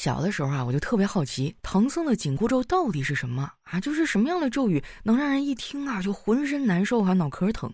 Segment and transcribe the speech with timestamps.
[0.00, 3.78] 小的时候啊，我就特别好奇唐僧的紧箍咒到底是什么啊？
[3.78, 7.70] 就是什么样的咒语能让人一听啊就浑身难受啊、脑壳疼？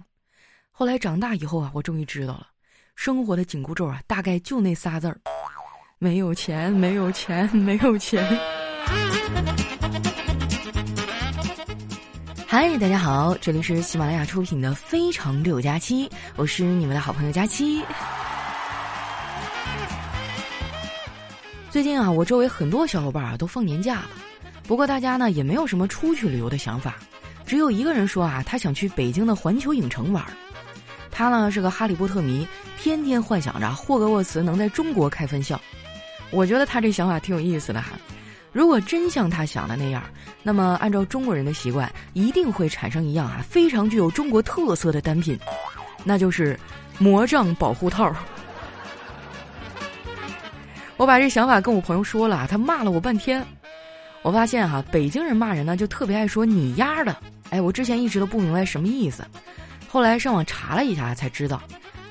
[0.72, 2.48] 后来长大以后啊，我终于知道了，
[2.96, 5.20] 生活的紧箍咒啊，大概就那仨字儿：
[6.00, 8.26] 没有钱，没有钱，没有钱。
[12.44, 17.84] 嗨，大家好，这里是喜马拉雅出品的《非常六加七》，我是你们的好朋友佳期。
[21.76, 24.08] 最近啊，我周围很多小伙伴啊都放年假了，
[24.62, 26.96] 不过大家呢也没有什么出去旅游的想法，
[27.44, 30.24] 只有一个人说啊，他想去北京的环球影城玩。
[31.10, 35.60] 他呢是个哈利波特迷，天天幻想着霍格沃茨能在中国开分校。
[36.30, 37.90] 我觉得他这想法挺有意思的哈。
[38.52, 40.02] 如果真像他想的那样，
[40.42, 45.38] 那么按照中国人的习惯，一定会产生一样啊非常具有中国特色的单品，
[46.04, 46.58] 那就是
[46.96, 48.10] 魔杖保护套。
[50.96, 53.44] 我把这想法跟我朋友说了，他骂了我半天。
[54.22, 57.14] 我发现哈，北京人骂人呢，就特别爱说“你丫的”。
[57.50, 59.24] 哎，我之前一直都不明白什么意思，
[59.88, 61.62] 后来上网查了一下才知道，“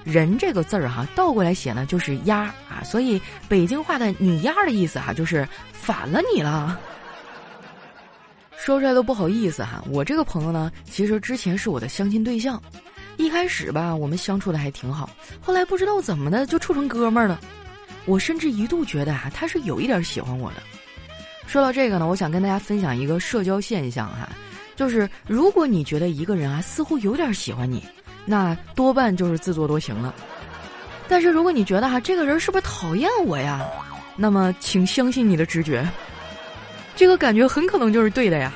[0.05, 6.79] 人”这个字儿哈，倒过来写呢就是“丫”啊，所以北京话的“你丫”的意思哈，就是反了你了。
[8.55, 12.61] 说出来都不好意思哈，我这个朋友呢，其实之前是我的相亲对象，
[13.17, 15.09] 一开始吧，我们相处的还挺好，
[15.41, 17.39] 后来不知道怎么的就处成哥们儿了。
[18.05, 20.57] 我甚至一度觉得啊，他是有一点喜欢我的。
[21.47, 24.29] 说到这个呢，我想跟大家分享一个社交现象哈，
[24.75, 27.83] 就是如果你觉得一个人啊似乎有点喜欢你，
[28.25, 30.13] 那多半就是自作多情了。
[31.07, 33.63] 但是如果你觉得哈这个人是不是讨厌我呀，
[34.15, 35.87] 那么请相信你的直觉，
[36.95, 38.53] 这个感觉很可能就是对的呀。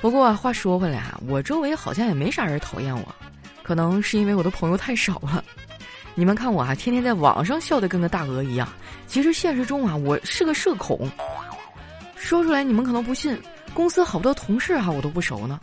[0.00, 3.14] 不过话说回来啊，我周围好像也没啥人讨厌我，
[3.62, 5.44] 可能是因为我的朋友太少了。
[6.18, 8.68] 你们看我啊，天天在网上笑得跟个大鹅一样，
[9.06, 11.08] 其实现实中啊，我是个社恐。
[12.16, 13.40] 说出来你们可能不信，
[13.72, 15.60] 公司好多同事哈，我都不熟呢。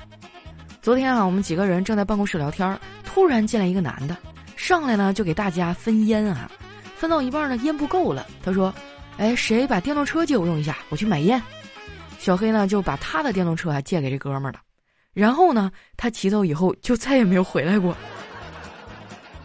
[0.81, 4.15] 昨天啊，我们几个人正在办公室聊天，突然进来一个男的，
[4.55, 6.49] 上来呢就给大家分烟啊，
[6.95, 8.73] 分到一半呢烟不够了，他说
[9.20, 10.77] ：“哎，谁把电动车借我用一下？
[10.88, 11.42] 我去买烟。”
[12.17, 14.61] 小黑呢就把他的电动车啊借给这哥们儿了，
[15.11, 17.94] 然后呢他骑走以后就再也没有回来过。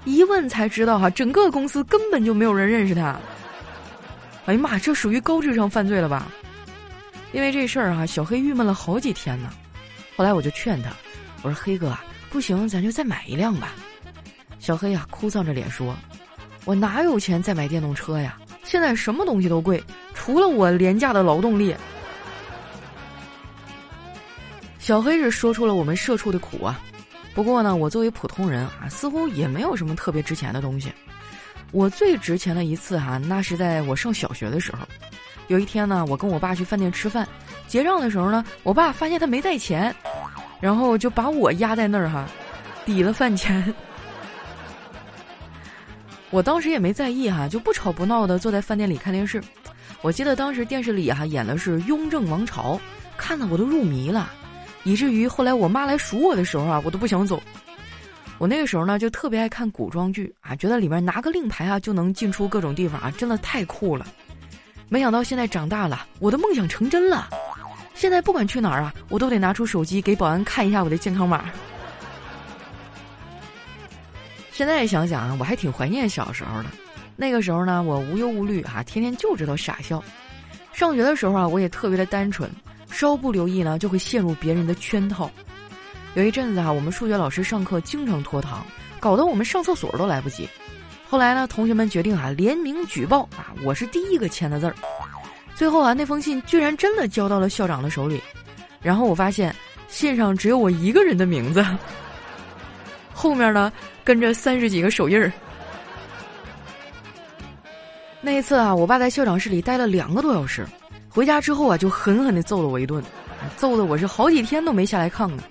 [0.05, 3.19] 一问才知道哈，整个公司根本就没有人认识他。
[4.47, 6.27] 哎呀妈，这属于高智商犯罪了吧？
[7.33, 9.51] 因为这事儿哈，小黑郁闷了好几天呢。
[10.17, 10.91] 后来我就劝他，
[11.43, 11.97] 我说：“黑哥，
[12.31, 13.75] 不行，咱就再买一辆吧。”
[14.59, 15.95] 小黑呀，哭丧着脸说
[16.65, 18.37] ：“我哪有钱再买电动车呀？
[18.65, 19.83] 现在什么东西都贵，
[20.15, 21.75] 除了我廉价的劳动力。”
[24.79, 26.81] 小黑是说出了我们社畜的苦啊。
[27.35, 30.93] 不过呢，我作为普通人啊，似乎也没有什么特别值钱的东西。
[31.73, 34.81] 我最值钱的一次哈，那是在我上小学的时候。
[35.47, 37.27] 有一天呢，我跟我爸去饭店吃饭，
[37.67, 39.95] 结账的时候呢，我爸发现他没带钱，
[40.61, 42.27] 然后就把我压在那儿哈，
[42.85, 43.73] 抵了饭钱。
[46.31, 49.43] 我当时也没在意哈，就不吵不闹的坐在饭店里看电视。
[50.03, 52.75] 我记得当时电视里哈演的是《雍正王朝》，
[53.17, 54.31] 看的我都入迷了。
[54.85, 57.43] 以至于后来我妈来赎我的时候啊，我都不想走。
[58.39, 64.07] 我那个时候呢，就特别爱看古装剧啊，觉得里面拿个令牌啊就能进出各种地方啊，真的太酷了。
[64.89, 67.29] 没想到现在长大了，我的梦想成真了。
[67.95, 71.45] 现在不管去哪儿啊，我都得拿出手机给保安看一下我的健康码。
[74.51, 76.71] 现在想想啊，我还挺怀念小时候的。
[77.17, 80.03] 那个时候呢，我无忧无虑啊，天天就知道傻笑。
[80.73, 82.51] 上学的时候啊，我也特别的单纯。
[82.91, 85.31] 稍不留意呢，就会陷入别人的圈套。
[86.15, 88.67] 有一阵子啊，我们数学老师上课经常拖堂，
[88.99, 90.49] 搞得我们上厕所都来不及。
[91.09, 94.75] 后来呢，同学们决定啊联名举报啊，我是第一个签的字儿。
[95.55, 98.21] 最后啊，那封信居然真的交到了校长的手里。
[98.81, 99.55] 然后我发现
[99.89, 101.65] 信上只有我一个人的名字，
[103.13, 103.73] 后面呢
[104.03, 105.31] 跟着三十几个手印儿。
[108.21, 110.67] 那一次啊，我爸在校长室里待了两个多小时。
[111.11, 113.03] 回家之后啊，就狠狠的揍了我一顿，
[113.57, 115.43] 揍的我是好几天都没下来炕呢。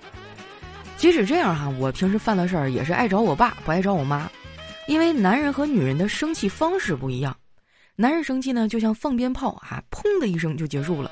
[0.96, 4.30] 即使这样哈，我平时犯了事儿也是爱找我爸，不爱找我妈，
[4.86, 7.36] 因为男人和女人的生气方式不一样。
[7.94, 11.10] 男人生气呢，就像放鞭炮啊，砰的一声就结束了；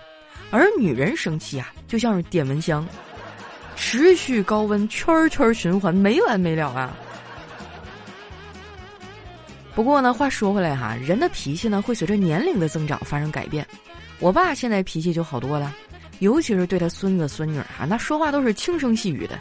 [0.51, 2.87] 而女人生气啊，就像是点蚊香，
[3.77, 6.97] 持续高温，圈圈循环，没完没了啊。
[9.75, 13.67] 不过呢，话说回来哈，人的脾气呢，会随着年龄的增长发生改变。
[14.21, 15.75] 我爸现在脾气就好多了，
[16.19, 19.39] 尤其是对他孙子孙女啊，那说话都是轻声细语的。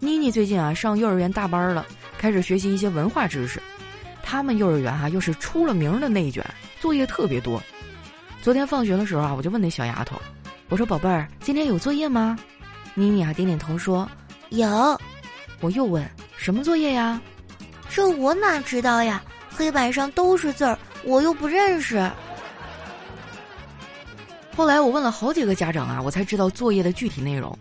[0.00, 1.86] 妮妮最近啊上幼儿园大班了，
[2.18, 3.60] 开始学习一些文化知识。
[4.22, 6.44] 他们幼儿园哈又是出了名的内卷，
[6.80, 7.62] 作业特别多。
[8.42, 10.20] 昨天放学的时候啊，我就问那小丫头，
[10.70, 12.38] 我说：“宝贝儿，今天有作业吗？”
[12.94, 14.10] 妮妮啊点点头说
[14.50, 14.66] ：“有。”
[15.60, 16.04] 我又问
[16.36, 17.20] ：“什么作业呀？”
[17.88, 19.22] 这我哪知道呀？
[19.50, 22.10] 黑板上都是字儿，我又不认识。
[24.56, 27.56] 后来我问了好几个家长啊，我才知道作业的具体内容。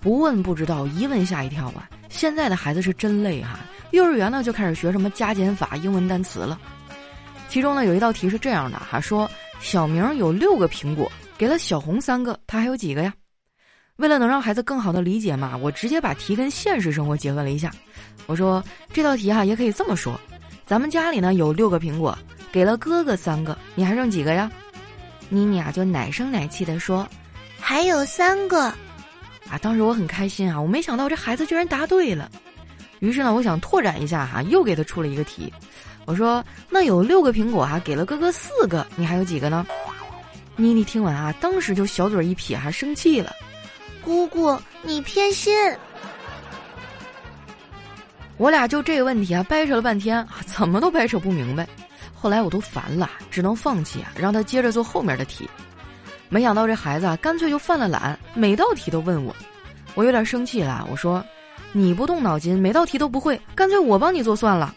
[0.00, 1.88] 不问不知道，一问吓一跳啊！
[2.08, 6.58] 现在的孩子是真累哈，幼儿园呢就开始学什么加减法、英文单词了。
[7.48, 9.30] 其中呢有一道题是这样的哈，说
[9.60, 13.12] 小明有六个苹果，给了小红三个，他还有几个呀？
[13.96, 17.70] 为了能让孩子更好的理解嘛，我直接把题跟现实生活结合了一下。
[18.26, 18.62] 我说
[18.92, 20.18] 这道题哈也可以这么说：
[20.66, 22.16] 咱们家里呢有六个苹果，
[22.50, 24.50] 给了哥哥三个，你还剩几个呀？
[25.30, 27.08] 妮妮啊就奶声奶气的说
[27.58, 28.64] ：“还有三个。”
[29.50, 32.30] 啊，当时我很开心啊，我没想到这孩子居然答对了。
[32.98, 35.50] 于是呢，我想拓展一下哈，又给他出了一个题。
[36.04, 39.66] 我说：“那有六个苹果哈，给了哥哥四个，你还有几个呢？”
[40.56, 43.32] 妮妮听完啊，当时就小嘴一撇，还生气了。
[44.04, 45.54] 姑姑，你偏心！
[48.36, 51.66] 我俩就这个问题啊，掰扯了半天，怎么都掰扯不明白。
[52.20, 55.48] 后来我都烦了，只能放弃啊，让他接着做后面的题。
[56.28, 59.34] 没想到这孩子啊，干脆就犯了懒，每道题都问我。
[59.94, 61.24] 我有点生气了，我说
[61.72, 64.74] ：“你不动脑筋，每道题都不会，干脆我帮你做算了。”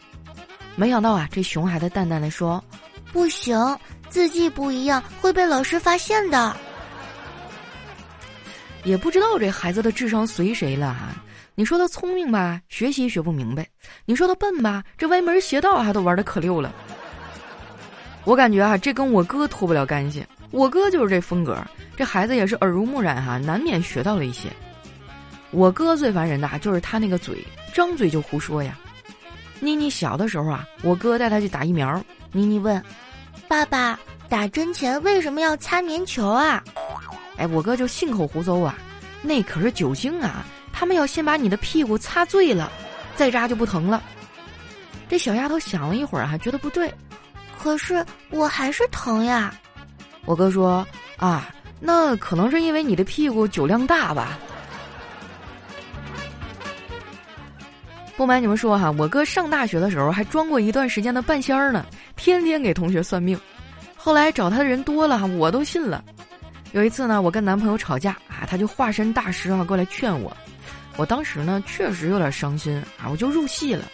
[0.78, 2.64] 没想到啊，这熊孩子淡淡的说
[3.12, 3.58] ：“不行，
[4.10, 6.56] 字迹不一样会被老师发现的。”
[8.86, 11.22] 也不知道这孩子的智商随谁了啊。
[11.56, 13.64] 你说他聪明吧，学习学不明白；
[14.06, 16.74] 你说他笨吧，这歪门邪道还都玩的可溜了。
[18.26, 20.26] 我感觉啊，这跟我哥脱不了干系。
[20.52, 21.58] 我哥就是这风格，
[21.98, 24.50] 这孩子也是耳濡目染哈，难免学到了一些。
[25.52, 27.44] 我哥最烦人的就是他那个嘴，
[27.74, 28.78] 张嘴就胡说呀。
[29.60, 32.82] 妮妮小的时候啊，我哥带她去打疫苗，妮妮问
[33.48, 34.00] ：“爸爸，
[34.30, 36.64] 打针前为什么要擦棉球啊？”
[37.38, 38.76] 哎，我哥就信口胡诌啊，
[39.22, 42.72] 那可是酒精啊，他们要先把你的屁股擦醉了，
[43.16, 44.04] 再扎就不疼了。
[45.10, 46.94] 这小丫头想了一会儿，还觉得不对，
[47.64, 49.56] 可是我还是疼呀。
[50.26, 51.50] 我哥说啊，
[51.80, 54.38] 那可能是因为你的屁股酒量大吧。
[58.18, 61.86] 不瞒你们说哈，我哥上大学的时候还装过一段时间的半仙儿呢，
[62.18, 63.40] 天天给同学算命。
[63.96, 66.04] 后来找他的人多了，我都信了。
[66.74, 70.36] 有一次呢，我跟男朋友吵架啊，他就化身大师啊过来劝我。
[70.98, 73.86] 我当时呢确实有点伤心啊，我就入戏了。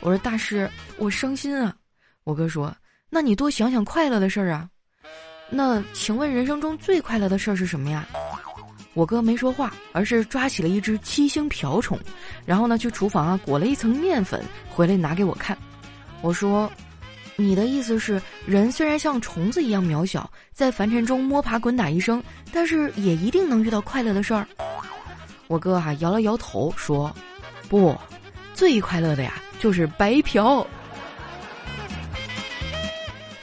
[0.00, 1.74] 我说大师，我伤心啊。
[2.22, 2.72] 我哥说，
[3.16, 4.68] 那你多想想快乐的事儿啊。
[5.48, 8.06] 那请问人生中最快乐的事儿是什么呀？
[8.92, 11.98] 我哥没说话，而是抓起了一只七星瓢虫，
[12.44, 15.56] 然后呢去厨房啊裹了一层面粉，回来拿给我看。
[16.20, 16.70] 我说。
[17.38, 24.46] 你的意思是，人虽然像虫子一样渺小，在凡尘中摸爬滚打一生，但是也一定能遇到快乐的事儿。
[25.46, 27.14] 我哥哈摇了摇头说
[27.68, 27.94] ：“不，
[28.54, 30.66] 最快乐的呀就是白嫖。”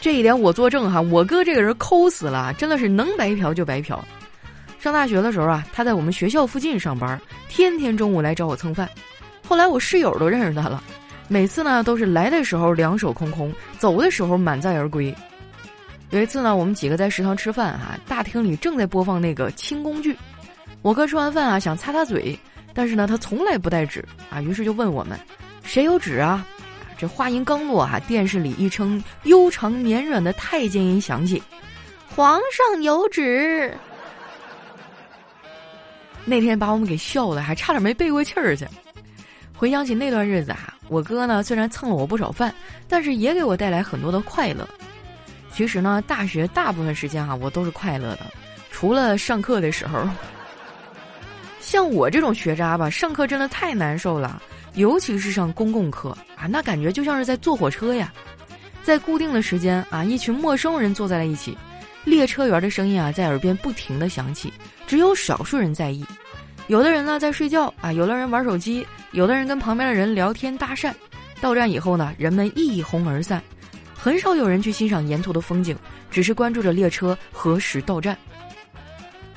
[0.04, 4.04] 这一点我作证哈，我哥这个人抠死了，真的是能白嫖就白嫖。
[4.78, 7.18] 上大学的时候啊，他在我们学校附近上班，
[7.48, 8.90] 天天中午来找我蹭饭。
[9.48, 10.84] 后来我室友都认识他了。
[11.30, 15.16] 每次呢都是来的时候两手空空，走的时候满载而归。
[16.10, 20.14] 有一次呢，我们几个在食堂吃饭哈，大厅里正在播放那个清宫剧。
[20.82, 22.38] 我哥吃完饭啊，想擦擦嘴，
[22.74, 25.18] 但是呢他从来不带纸啊，于是就问我们
[25.64, 26.46] ：“谁有纸啊？”
[27.04, 31.44] 这话音刚落哈，电视里一声悠长绵软的太监音响起
[32.16, 33.78] ：“皇上有旨。”
[36.24, 38.66] 那天把我们给笑的，还差点没背过气儿去。
[39.54, 42.56] 回想起那段日子啊，我哥呢虽然蹭了我不少饭，
[42.88, 44.66] 但是也给我带来很多的快乐。
[45.52, 48.22] 其实呢，大学大部分时间哈，我都是快乐的，
[48.72, 50.08] 除了上课的时候。
[51.60, 54.42] 像我这种学渣吧，上课真的太难受了，
[54.76, 58.12] 尤其是上公共课啊，那感觉就像是在坐火车呀，
[58.84, 61.58] 在固定的时间啊，一群陌生人坐在了一起，
[62.04, 64.52] 列车员的声音啊在耳边不停的响起，
[64.88, 66.06] 只有少数人在意。
[66.68, 70.94] 有的人呢在睡觉啊，有的人玩手机，有的人跟旁边的人聊天搭讪。
[71.42, 73.44] 到站以后呢，人们一哄而散，
[73.94, 75.78] 很少有人去欣赏沿途的风景，
[76.10, 78.18] 只是关注着列车何时到站。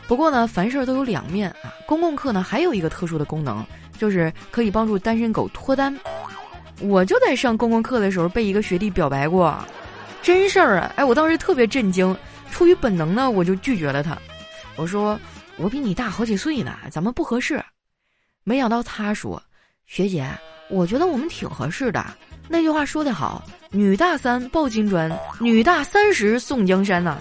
[0.06, 1.74] 不过呢，凡事都有两面啊。
[1.84, 3.66] 公共课呢还有一个特殊的功能，
[3.96, 5.98] 就是可以帮助单身狗脱单。
[6.80, 9.58] 我就在上公共课的时候被一个学弟表白过，
[10.22, 10.92] 真事儿啊！
[10.96, 12.16] 哎，我当时特别震惊，
[12.50, 14.16] 出于本能呢，我就拒绝了他。
[14.76, 15.18] 我说。
[15.58, 17.58] 我比你大好几岁呢，咱们不合适。
[18.44, 19.42] 没想到他说
[19.88, 20.28] ：“学姐，
[20.68, 22.04] 我觉得我们挺合适的。”
[22.46, 25.10] 那句话说得好，“女大三抱金砖，
[25.40, 27.16] 女大三十送江山”呐。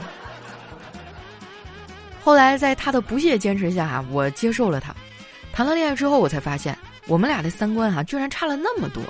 [2.22, 4.94] 后来在他的不懈坚持下，我接受了他。
[5.56, 9.02] 谈了恋爱之后，我才发现我们俩的三观哈居然差了那么多。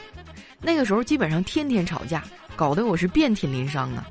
[0.62, 2.24] 那个时候基本上天天吵架，
[2.56, 4.06] 搞得我是遍体鳞伤啊。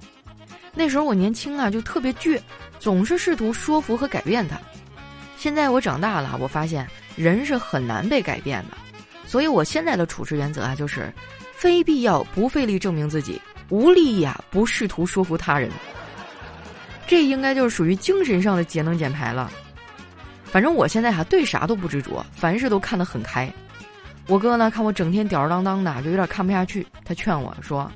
[0.74, 2.40] 那时候我年轻啊，就特别倔，
[2.80, 4.58] 总是试图说服和改变他。
[5.36, 8.76] 现在我长大了，我发现人是很难被改变的。
[9.28, 11.14] 所以我现在的处事原则啊，就是
[11.52, 15.70] 非必要不费力证明自己，无利益啊不试图说服他人。
[17.06, 19.48] 这应该就是属于精神上的节能减排了。
[20.54, 23.52] 反正我现在哈对啥都不执着，凡事都看得很开。
[24.28, 26.86] 我哥呢看我整天吊儿郎当的，就有点看不下去。
[27.04, 27.90] 他劝我说：“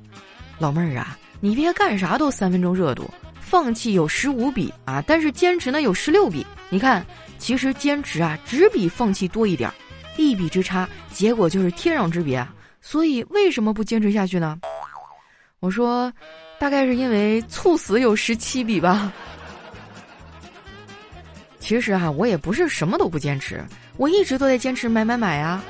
[0.58, 6.44] 老妹儿啊，你别干啥都三分钟热度，放弃有十五笔啊，但是坚持呢有十六笔。
[6.68, 7.06] 你看，
[7.38, 9.72] 其实坚持啊只比放弃多一点，
[10.16, 12.44] 一笔之差，结果就是天壤之别。
[12.82, 14.58] 所以为什么不坚持下去呢？”
[15.60, 16.12] 我说
[16.58, 19.12] ：“大概是因为猝死有十七笔吧。”
[21.68, 23.62] 其实哈，我也不是什么都不坚持，
[23.98, 25.62] 我一直都在坚持买买买啊！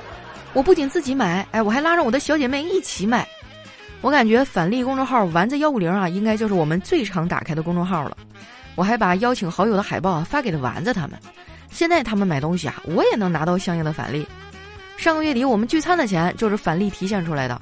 [0.52, 3.26] 我不仅自己买，哎，我还拉着我的小姐妹一起买。
[4.00, 8.16] 我感觉返利公众号丸子幺五零啊，应该就是我们最常打开的公众号了。
[8.76, 11.18] 我还把邀请好友的海报啊发给了丸子他们。
[11.68, 14.24] 现在他们买东西啊，我也能拿到相应的返利。
[14.96, 17.60] 上个月底我们聚餐的钱就是返利提现出来的。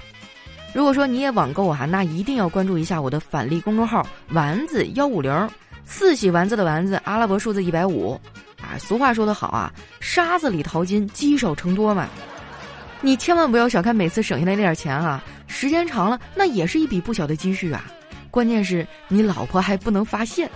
[0.74, 5.48] 如果说你也网购啊，那一定要关注一下我的返利公众号丸子幺五零。
[5.86, 8.20] 四喜丸子的丸子，阿拉伯数字一百五，
[8.60, 12.08] 啊，俗话说得好啊，沙子里淘金，积少成多嘛。
[13.00, 17.84] 你千万不要小看每次省下来那点钱啊，时间长了，那也是一笔不小的积蓄啊。
[18.30, 20.50] 关键是你老婆还不能发现。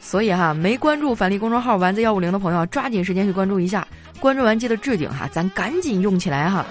[0.00, 3.86] 所以哈，没关注返利公众号丸子幺五零的朋友，抓紧时间去关注一下。
[4.20, 6.64] 关注完记得置顶哈，咱赶紧用起来哈。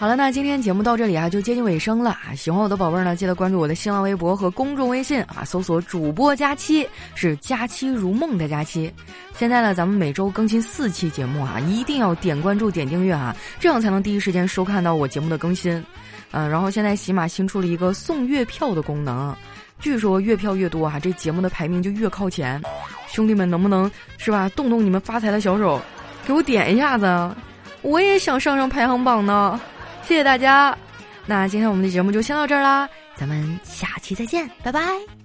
[0.00, 2.32] 好了，那今天节目到这里啊，就接近尾声了啊！
[2.34, 8.90] 喜欢我的宝贝儿呢，记得关注我的新浪微博和公众微信啊，搜索“主播佳期”，是“佳期如梦”的佳期。
[9.36, 15.84] 现在呢，咱们每周更新四期节目啊，一定要点关注、点订阅啊，这样才能第一时间收看到我节目的更新。
[16.30, 19.36] 嗯，然后现在喜马新出了一个送月票的功能，
[19.80, 22.58] 据说月票越多啊，这节目的排名就越靠前。
[23.06, 25.78] 兄弟们，能不能是吧，动动你们发财的小手，
[26.26, 27.36] 给我点一下子，
[27.82, 29.60] 我也想上上排行榜呢。
[30.02, 30.76] 谢谢大家，
[31.26, 35.19] 那今天我们的节目就先到这儿啦，咱们下期再见，拜拜。